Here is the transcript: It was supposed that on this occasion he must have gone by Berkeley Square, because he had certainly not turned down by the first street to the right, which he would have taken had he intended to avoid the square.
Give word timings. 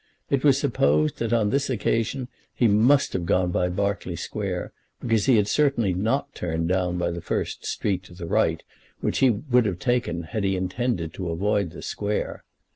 It 0.31 0.43
was 0.43 0.57
supposed 0.57 1.19
that 1.19 1.31
on 1.31 1.51
this 1.51 1.69
occasion 1.69 2.27
he 2.55 2.67
must 2.67 3.13
have 3.13 3.27
gone 3.27 3.51
by 3.51 3.69
Berkeley 3.69 4.15
Square, 4.15 4.71
because 4.99 5.27
he 5.27 5.35
had 5.35 5.47
certainly 5.47 5.93
not 5.93 6.33
turned 6.33 6.69
down 6.69 6.97
by 6.97 7.11
the 7.11 7.21
first 7.21 7.67
street 7.67 8.01
to 8.05 8.15
the 8.15 8.25
right, 8.25 8.63
which 9.01 9.19
he 9.19 9.29
would 9.29 9.67
have 9.67 9.77
taken 9.77 10.23
had 10.23 10.43
he 10.43 10.55
intended 10.55 11.13
to 11.13 11.29
avoid 11.29 11.69
the 11.69 11.83
square. 11.83 12.43